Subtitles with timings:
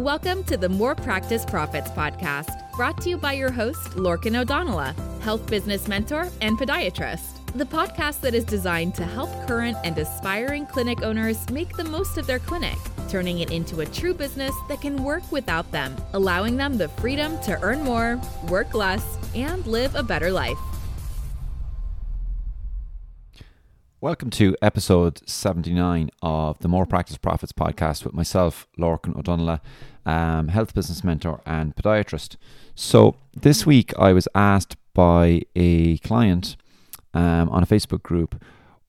[0.00, 4.94] Welcome to the More Practice Profits podcast, brought to you by your host, Lorcan O'Donnell,
[5.20, 7.44] health business mentor and podiatrist.
[7.54, 12.16] The podcast that is designed to help current and aspiring clinic owners make the most
[12.16, 12.78] of their clinic,
[13.10, 17.38] turning it into a true business that can work without them, allowing them the freedom
[17.42, 20.56] to earn more, work less, and live a better life.
[24.02, 29.60] Welcome to episode 79 of the More Practice Profits podcast with myself, Lorcan O'Donnell,
[30.06, 32.36] um, health business mentor and podiatrist.
[32.74, 36.56] So, this week I was asked by a client
[37.12, 38.42] um, on a Facebook group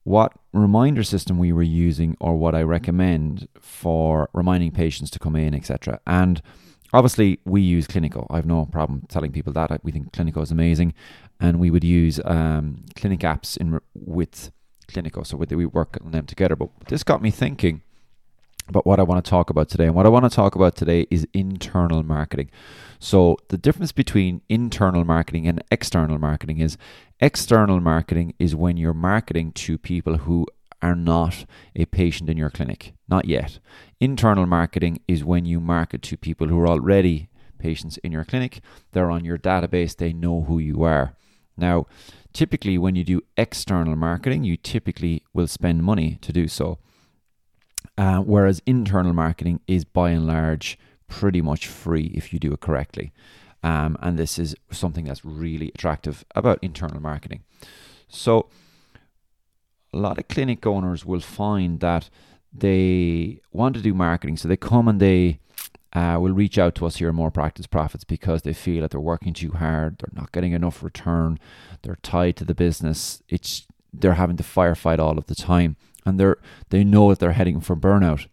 [0.04, 5.36] what reminder system we were using or what I recommend for reminding patients to come
[5.36, 6.00] in, etc.
[6.06, 6.40] And
[6.94, 8.26] obviously, we use Cliniko.
[8.30, 9.84] I have no problem telling people that.
[9.84, 10.94] We think Cliniko is amazing,
[11.38, 14.50] and we would use um, clinic apps in with
[14.92, 15.26] Cliniko.
[15.26, 16.56] So we work on them together.
[16.56, 17.82] But this got me thinking
[18.68, 19.86] about what I want to talk about today.
[19.86, 22.50] And what I want to talk about today is internal marketing.
[22.98, 26.76] So the difference between internal marketing and external marketing is
[27.20, 30.46] external marketing is when you're marketing to people who
[30.80, 31.44] are not
[31.76, 33.58] a patient in your clinic, not yet.
[34.00, 38.60] Internal marketing is when you market to people who are already patients in your clinic.
[38.92, 41.14] They're on your database, they know who you are.
[41.56, 41.86] Now,
[42.32, 46.78] typically, when you do external marketing, you typically will spend money to do so.
[47.98, 52.60] Uh, whereas internal marketing is by and large pretty much free if you do it
[52.60, 53.12] correctly.
[53.62, 57.42] Um, and this is something that's really attractive about internal marketing.
[58.08, 58.48] So,
[59.92, 62.08] a lot of clinic owners will find that
[62.52, 64.36] they want to do marketing.
[64.36, 65.38] So, they come and they
[65.92, 69.00] uh, will reach out to us here More Practice Profits because they feel that they're
[69.00, 71.38] working too hard, they're not getting enough return,
[71.82, 73.22] they're tied to the business.
[73.28, 75.76] It's they're having to firefight all of the time,
[76.06, 76.38] and they're
[76.70, 78.26] they know that they're heading for burnout.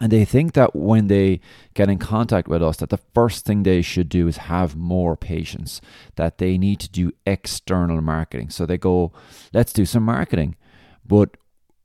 [0.00, 1.40] And they think that when they
[1.74, 5.16] get in contact with us, that the first thing they should do is have more
[5.16, 5.80] patience,
[6.16, 8.50] that they need to do external marketing.
[8.50, 9.12] So they go,
[9.52, 10.56] let's do some marketing.
[11.06, 11.36] But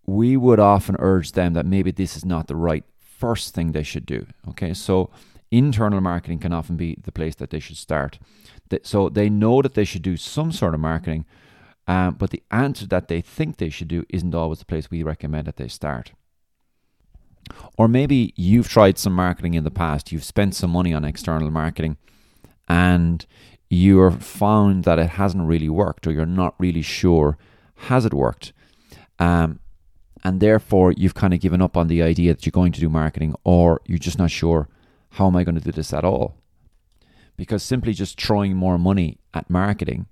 [0.08, 2.84] we would often urge them that maybe this is not the right
[3.20, 4.26] first thing they should do.
[4.50, 5.10] Okay, so
[5.52, 8.20] internal marketing can often be the place that they should start.
[8.84, 11.26] So they know that they should do some sort of marketing,
[11.88, 15.04] um, but the answer that they think they should do isn't always the place we
[15.04, 16.12] recommend that they start.
[17.78, 21.50] Or maybe you've tried some marketing in the past, you've spent some money on external
[21.50, 21.98] marketing,
[22.68, 23.26] and
[23.70, 27.38] you're found that it hasn't really worked, or you're not really sure
[27.88, 28.54] has it worked.
[29.18, 29.60] Um,
[30.24, 32.90] and therefore you've kind of given up on the idea that you're going to do
[32.90, 34.68] marketing or you're just not sure
[35.12, 36.36] how am I going to do this at all?
[37.36, 40.08] Because simply just throwing more money at marketing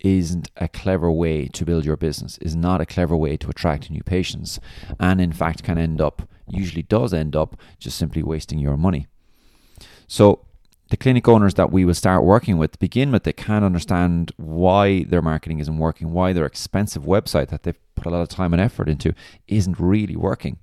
[0.00, 3.88] isn't a clever way to build your business is not a clever way to attract
[3.88, 4.58] new patients
[4.98, 9.06] and in fact can end up usually does end up just simply wasting your money.
[10.08, 10.44] So
[10.92, 15.04] the clinic owners that we will start working with begin with they can't understand why
[15.04, 18.52] their marketing isn't working, why their expensive website that they've put a lot of time
[18.52, 19.14] and effort into
[19.48, 20.58] isn't really working.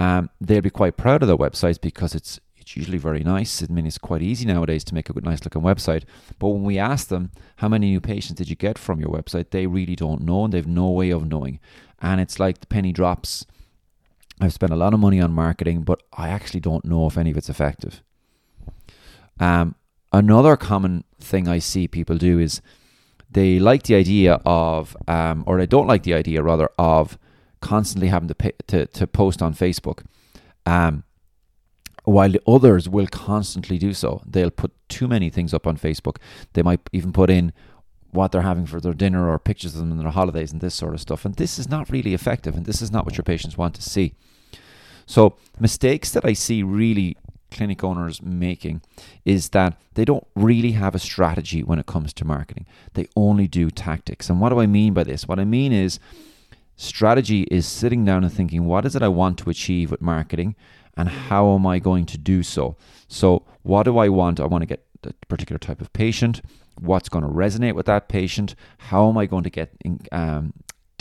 [0.00, 3.62] Um, they'll be quite proud of their websites because it's it's usually very nice.
[3.62, 6.02] I mean, it's quite easy nowadays to make a good, nice looking website.
[6.40, 9.50] But when we ask them how many new patients did you get from your website,
[9.50, 11.60] they really don't know and they've no way of knowing.
[12.02, 13.46] And it's like the penny drops.
[14.40, 17.30] I've spent a lot of money on marketing, but I actually don't know if any
[17.30, 18.02] of it's effective.
[19.40, 19.74] Um,
[20.12, 22.60] another common thing I see people do is
[23.30, 27.18] they like the idea of, um, or they don't like the idea rather of
[27.60, 30.04] constantly having to pay, to, to post on Facebook.
[30.64, 31.04] Um,
[32.04, 34.22] while others will constantly do so.
[34.24, 36.18] They'll put too many things up on Facebook.
[36.52, 37.52] They might even put in
[38.12, 40.74] what they're having for their dinner or pictures of them in their holidays and this
[40.74, 41.24] sort of stuff.
[41.24, 43.82] And this is not really effective and this is not what your patients want to
[43.82, 44.14] see.
[45.04, 47.16] So, mistakes that I see really
[47.50, 48.82] clinic owners making
[49.24, 52.66] is that they don't really have a strategy when it comes to marketing.
[52.94, 54.28] They only do tactics.
[54.28, 55.26] And what do I mean by this?
[55.26, 55.98] What I mean is
[56.76, 60.54] strategy is sitting down and thinking, what is it I want to achieve with marketing
[60.96, 62.76] and how am I going to do so?
[63.08, 64.40] So, what do I want?
[64.40, 66.40] I want to get a particular type of patient.
[66.80, 68.54] What's going to resonate with that patient?
[68.78, 69.72] How am I going to get
[70.12, 70.52] um,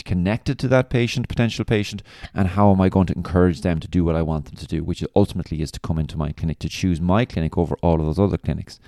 [0.05, 2.01] connected to that patient, potential patient,
[2.33, 4.67] and how am I going to encourage them to do what I want them to
[4.67, 7.99] do, which ultimately is to come into my clinic, to choose my clinic over all
[7.99, 8.79] of those other clinics.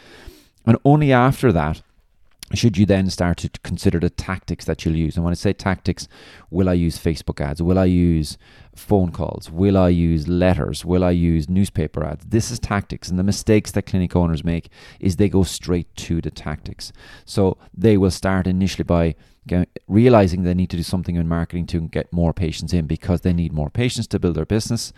[0.65, 1.81] And only after that
[2.53, 5.15] should you then start to consider the tactics that you'll use.
[5.17, 6.07] And when I say tactics,
[6.49, 7.61] will I use Facebook ads?
[7.61, 8.37] Will I use
[8.73, 9.51] phone calls?
[9.51, 10.85] Will I use letters?
[10.85, 12.25] Will I use newspaper ads?
[12.25, 13.09] This is tactics.
[13.09, 14.69] And the mistakes that clinic owners make
[15.01, 16.93] is they go straight to the tactics.
[17.25, 19.15] So they will start initially by
[19.87, 23.33] realizing they need to do something in marketing to get more patients in because they
[23.33, 24.93] need more patients to build their business.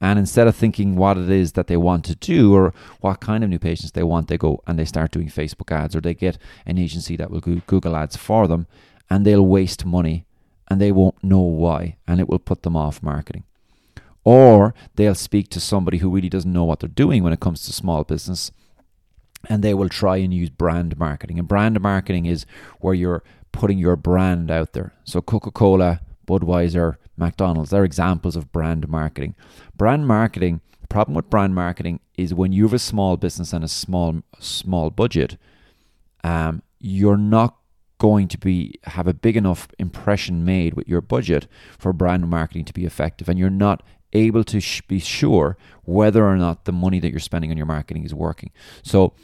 [0.00, 3.44] And instead of thinking what it is that they want to do or what kind
[3.44, 6.14] of new patients they want, they go and they start doing Facebook ads or they
[6.14, 8.66] get an agency that will do Google ads for them
[9.08, 10.24] and they'll waste money
[10.68, 13.44] and they won't know why and it will put them off marketing.
[14.24, 17.64] Or they'll speak to somebody who really doesn't know what they're doing when it comes
[17.64, 18.52] to small business
[19.48, 21.38] and they will try and use brand marketing.
[21.38, 22.46] And brand marketing is
[22.80, 23.22] where you're
[23.52, 24.92] putting your brand out there.
[25.04, 29.34] So Coca Cola, Budweiser, McDonald's, they're examples of brand marketing.
[29.76, 33.64] Brand marketing, the problem with brand marketing is when you have a small business and
[33.64, 35.36] a small small budget,
[36.24, 37.56] um, you're not
[37.98, 41.46] going to be have a big enough impression made with your budget
[41.78, 43.82] for brand marketing to be effective, and you're not
[44.12, 47.66] able to sh- be sure whether or not the money that you're spending on your
[47.66, 48.50] marketing is working.
[48.82, 49.14] So,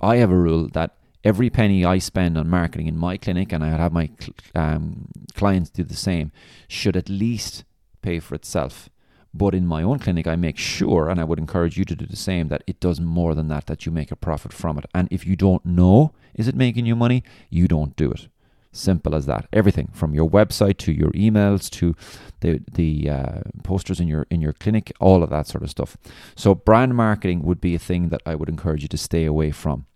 [0.00, 3.64] I have a rule that every penny I spend on marketing in my clinic, and
[3.64, 4.10] I have my
[4.54, 6.32] um, clients do the same,
[6.68, 7.64] should at least
[8.02, 8.88] pay for itself.
[9.34, 12.06] But in my own clinic, I make sure, and I would encourage you to do
[12.06, 14.86] the same, that it does more than that, that you make a profit from it.
[14.94, 17.22] And if you don't know, is it making you money?
[17.50, 18.28] You don't do it.
[18.72, 19.46] Simple as that.
[19.52, 21.94] Everything from your website to your emails to
[22.40, 25.96] the the uh, posters in your in your clinic, all of that sort of stuff.
[26.36, 29.50] So brand marketing would be a thing that I would encourage you to stay away
[29.52, 29.86] from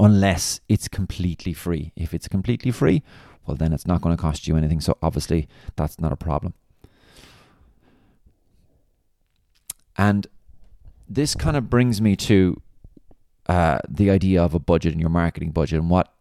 [0.00, 1.92] unless it's completely free.
[1.96, 3.02] If it's completely free,
[3.46, 4.80] well, then it's not going to cost you anything.
[4.80, 6.54] So obviously, that's not a problem.
[9.96, 10.26] And
[11.08, 12.60] this kind of brings me to
[13.46, 16.12] uh, the idea of a budget and your marketing budget and what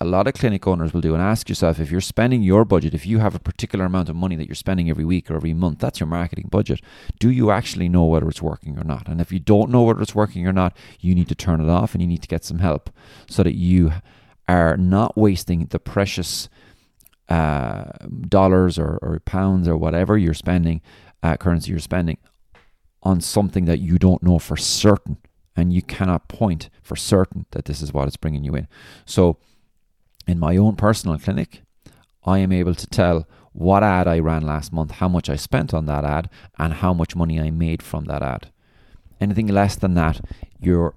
[0.00, 2.94] a lot of clinic owners will do and ask yourself if you're spending your budget,
[2.94, 5.52] if you have a particular amount of money that you're spending every week or every
[5.52, 6.80] month, that's your marketing budget.
[7.18, 9.08] Do you actually know whether it's working or not?
[9.08, 11.68] And if you don't know whether it's working or not, you need to turn it
[11.68, 12.90] off and you need to get some help
[13.28, 13.92] so that you
[14.46, 16.48] are not wasting the precious
[17.28, 17.84] uh,
[18.28, 20.80] dollars or, or, pounds or whatever you're spending,
[21.22, 22.16] uh, currency you're spending,
[23.02, 25.18] on something that you don't know for certain
[25.54, 28.68] and you cannot point for certain that this is what it's bringing you in.
[29.04, 29.38] So,
[30.28, 31.62] in my own personal clinic,
[32.24, 35.74] I am able to tell what ad I ran last month, how much I spent
[35.74, 36.28] on that ad,
[36.58, 38.52] and how much money I made from that ad.
[39.20, 40.24] Anything less than that,
[40.60, 40.94] you're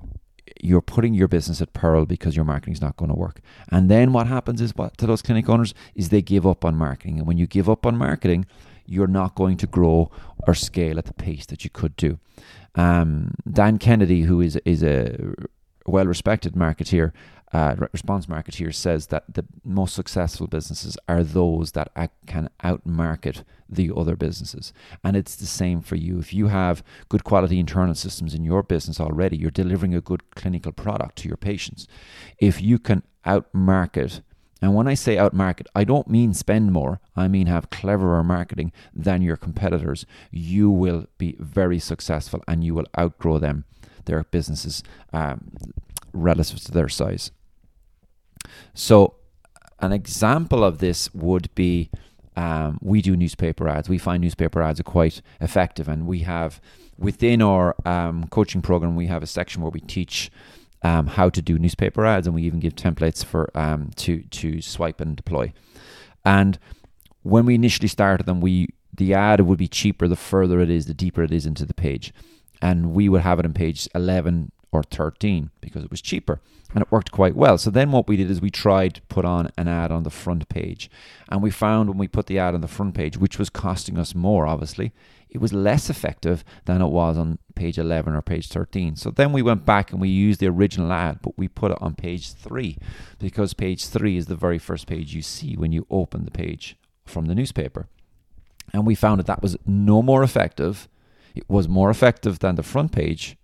[0.63, 3.42] you're putting your business at peril because your marketing is not going to work.
[3.69, 6.75] And then what happens is what to those clinic owners is they give up on
[6.75, 7.18] marketing.
[7.18, 8.45] And when you give up on marketing,
[8.86, 10.12] you're not going to grow
[10.45, 12.19] or scale at the pace that you could do.
[12.75, 15.34] Um, Dan Kennedy, who is is a
[15.91, 17.11] well respected marketeer,
[17.53, 21.91] uh, response marketeer says that the most successful businesses are those that
[22.25, 24.71] can outmarket the other businesses.
[25.03, 26.19] And it's the same for you.
[26.19, 30.31] If you have good quality internal systems in your business already, you're delivering a good
[30.33, 31.88] clinical product to your patients.
[32.38, 34.21] If you can outmarket,
[34.61, 38.71] and when I say outmarket, I don't mean spend more, I mean have cleverer marketing
[38.93, 43.65] than your competitors, you will be very successful and you will outgrow them,
[44.06, 44.83] their businesses
[45.13, 45.51] um,
[46.13, 47.31] relative to their size.
[48.74, 49.15] So,
[49.80, 51.89] an example of this would be
[52.36, 53.89] um, we do newspaper ads.
[53.89, 56.62] We find newspaper ads are quite effective, and we have
[56.98, 60.31] within our um, coaching program we have a section where we teach
[60.83, 64.62] um, how to do newspaper ads, and we even give templates for um, to to
[64.62, 65.51] swipe and deploy.
[66.24, 66.57] And
[67.24, 70.86] when we initially started them, we the ad would be cheaper the further it is,
[70.86, 72.13] the deeper it is into the page,
[72.62, 76.39] and we would have it on page eleven or thirteen because it was cheaper
[76.74, 77.58] and it worked quite well.
[77.58, 80.10] So then what we did is we tried to put on an ad on the
[80.10, 80.89] front page.
[81.30, 83.98] And we found when we put the ad on the front page, which was costing
[83.98, 84.94] us more, obviously,
[85.30, 88.96] it was less effective than it was on page 11 or page 13.
[88.96, 91.77] So then we went back and we used the original ad, but we put it
[91.82, 92.77] on page 3
[93.20, 96.77] because page 3 is the very first page you see when you open the page
[97.06, 97.88] from the newspaper.
[98.74, 100.88] And we found that that was no more effective.
[101.35, 103.38] It was more effective than the front page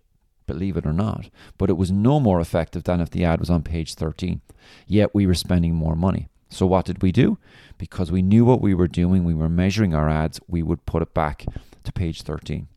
[0.47, 3.49] believe it or not, but it was no more effective than if the ad was
[3.49, 4.41] on page 13.
[4.87, 6.29] Yet we were spending more money.
[6.49, 7.37] So what did we do?
[7.77, 11.01] Because we knew what we were doing, we were measuring our ads, we would put
[11.01, 11.45] it back
[11.83, 12.67] to page 13.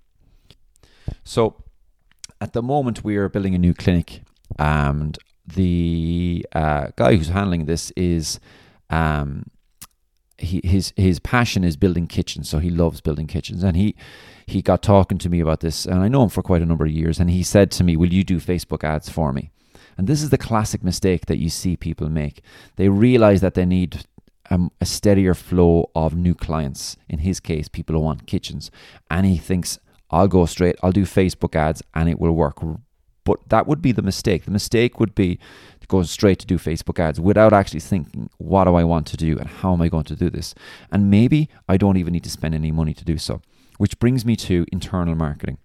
[1.25, 1.63] So
[2.41, 4.23] at the moment, we are building a new clinic,
[4.59, 8.41] and the uh, guy who's handling this is.
[8.91, 9.45] Um,
[10.41, 13.95] his his passion is building kitchens, so he loves building kitchens, and he
[14.47, 16.87] he got talking to me about this, and I know him for quite a number
[16.87, 19.51] of years, and he said to me, "Will you do Facebook ads for me?"
[19.97, 22.43] And this is the classic mistake that you see people make.
[22.77, 24.05] They realize that they need
[24.51, 26.97] um, a steadier flow of new clients.
[27.09, 28.71] In his case, people who want kitchens,
[29.11, 29.79] and he thinks,
[30.11, 30.77] "I'll go straight.
[30.83, 32.59] I'll do Facebook ads, and it will work."
[33.25, 34.45] But that would be the mistake.
[34.45, 35.39] The mistake would be
[35.91, 39.37] go straight to do Facebook ads without actually thinking, what do I want to do
[39.39, 40.55] and how am I going to do this?
[40.91, 43.43] And maybe I don't even need to spend any money to do so.
[43.77, 45.59] Which brings me to internal marketing.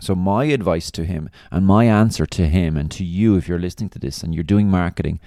[0.00, 3.58] So, my advice to him and my answer to him and to you, if you're
[3.58, 5.20] listening to this and you're doing marketing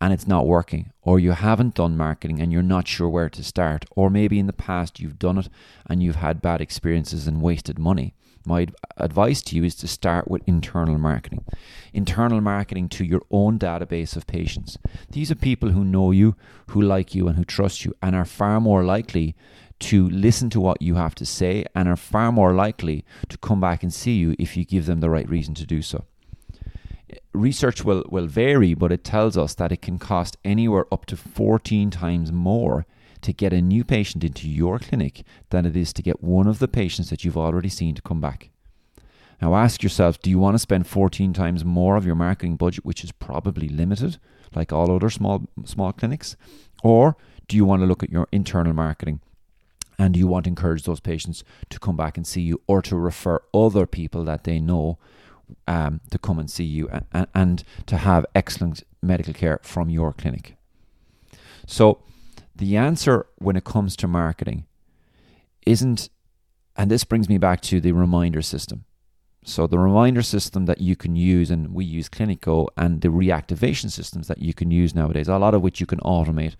[0.00, 3.42] and it's not working, or you haven't done marketing and you're not sure where to
[3.42, 5.48] start, or maybe in the past you've done it
[5.88, 8.14] and you've had bad experiences and wasted money,
[8.46, 11.44] my advice to you is to start with internal marketing.
[11.92, 14.78] Internal marketing to your own database of patients.
[15.10, 16.36] These are people who know you,
[16.68, 19.34] who like you, and who trust you, and are far more likely
[19.80, 23.60] to listen to what you have to say and are far more likely to come
[23.60, 26.04] back and see you if you give them the right reason to do so.
[27.32, 31.16] Research will, will vary, but it tells us that it can cost anywhere up to
[31.16, 32.86] 14 times more
[33.24, 36.58] to get a new patient into your clinic than it is to get one of
[36.58, 38.50] the patients that you've already seen to come back.
[39.42, 42.84] Now ask yourself do you want to spend 14 times more of your marketing budget,
[42.84, 44.18] which is probably limited,
[44.54, 46.36] like all other small, small clinics?
[46.82, 47.16] Or
[47.48, 49.20] do you want to look at your internal marketing
[49.98, 52.96] and you want to encourage those patients to come back and see you or to
[52.96, 54.98] refer other people that they know
[55.66, 60.12] um, to come and see you and, and to have excellent medical care from your
[60.12, 60.56] clinic.
[61.66, 62.00] So,
[62.54, 64.66] the answer when it comes to marketing
[65.66, 66.08] isn't,
[66.76, 68.84] and this brings me back to the reminder system.
[69.46, 73.90] So the reminder system that you can use, and we use Cliniko, and the reactivation
[73.90, 76.56] systems that you can use nowadays, a lot of which you can automate,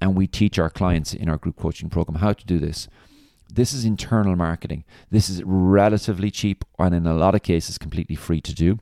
[0.00, 2.88] and we teach our clients in our group coaching program how to do this.
[3.52, 4.84] This is internal marketing.
[5.10, 8.78] This is relatively cheap, and in a lot of cases, completely free to do.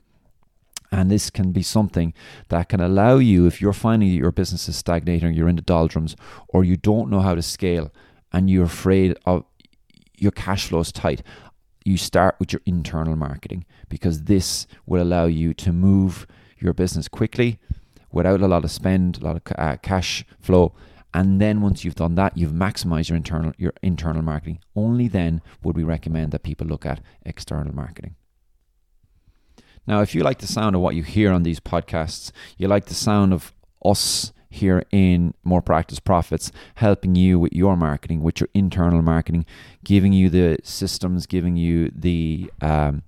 [0.92, 2.12] And this can be something
[2.48, 5.62] that can allow you, if you're finding that your business is stagnating, you're in the
[5.62, 6.16] doldrums,
[6.48, 7.92] or you don't know how to scale,
[8.32, 9.44] and you're afraid of
[10.16, 11.22] your cash flow is tight
[11.84, 16.26] you start with your internal marketing because this will allow you to move
[16.58, 17.58] your business quickly
[18.12, 20.74] without a lot of spend, a lot of uh, cash flow.
[21.12, 24.60] And then once you've done that, you've maximized your internal your internal marketing.
[24.76, 28.14] Only then would we recommend that people look at external marketing.
[29.86, 32.86] Now, if you like the sound of what you hear on these podcasts, you like
[32.86, 33.52] the sound of
[33.84, 39.46] us here in More Practice Profits, helping you with your marketing, with your internal marketing,
[39.84, 43.02] giving you the systems, giving you the um,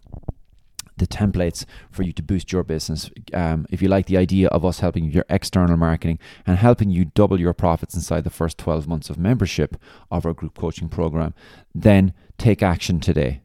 [0.98, 3.10] the templates for you to boost your business.
[3.32, 7.06] Um, if you like the idea of us helping your external marketing and helping you
[7.06, 9.76] double your profits inside the first 12 months of membership
[10.10, 11.34] of our group coaching program,
[11.74, 13.40] then take action today.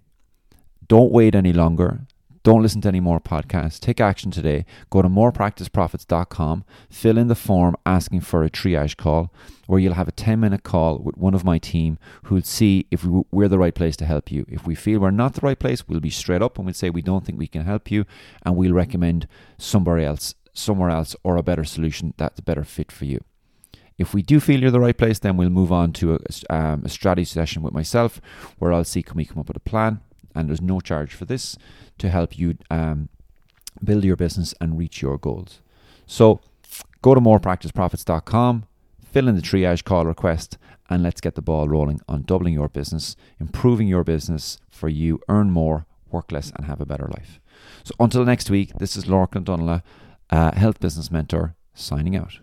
[0.88, 2.02] Don't wait any longer.
[2.48, 3.78] Don't listen to any more podcasts.
[3.78, 4.66] Take action today.
[4.90, 9.34] Go to morepracticeprofits.com, fill in the form asking for a triage call,
[9.66, 13.04] where you'll have a 10 minute call with one of my team who'll see if
[13.04, 14.46] we're the right place to help you.
[14.48, 16.90] If we feel we're not the right place, we'll be straight up and we'll say
[16.90, 18.06] we don't think we can help you,
[18.44, 19.28] and we'll recommend
[19.58, 23.26] somewhere else, somewhere else, or a better solution that's a better fit for you.
[23.98, 26.84] If we do feel you're the right place, then we'll move on to a, um,
[26.86, 28.22] a strategy session with myself
[28.58, 30.00] where I'll see can we come up with a plan
[30.38, 31.58] and there's no charge for this
[31.98, 33.10] to help you um,
[33.84, 35.62] build your business and reach your goals.
[36.06, 36.40] So
[37.02, 38.66] go to morepracticeprofits.com,
[39.12, 40.58] fill in the triage call request,
[40.90, 45.20] and let's get the ball rolling on doubling your business, improving your business for you,
[45.28, 47.40] earn more, work less, and have a better life.
[47.84, 49.82] So until next week, this is Lorcan O'Donnell,
[50.30, 52.40] uh, Health Business Mentor, signing out.